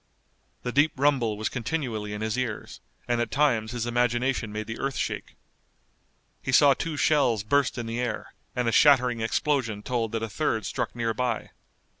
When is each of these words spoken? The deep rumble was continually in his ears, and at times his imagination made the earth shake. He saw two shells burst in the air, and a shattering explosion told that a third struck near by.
The 0.63 0.71
deep 0.71 0.93
rumble 0.95 1.37
was 1.37 1.47
continually 1.47 2.11
in 2.11 2.21
his 2.21 2.35
ears, 2.35 2.79
and 3.07 3.21
at 3.21 3.29
times 3.29 3.71
his 3.71 3.85
imagination 3.85 4.51
made 4.51 4.65
the 4.65 4.79
earth 4.79 4.95
shake. 4.97 5.35
He 6.41 6.51
saw 6.51 6.73
two 6.73 6.97
shells 6.97 7.43
burst 7.43 7.77
in 7.77 7.85
the 7.85 7.99
air, 7.99 8.33
and 8.55 8.67
a 8.67 8.71
shattering 8.71 9.21
explosion 9.21 9.83
told 9.83 10.11
that 10.13 10.23
a 10.23 10.27
third 10.27 10.65
struck 10.65 10.95
near 10.95 11.13
by. 11.13 11.51